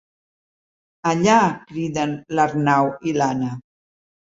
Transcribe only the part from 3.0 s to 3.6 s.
i l'Anna.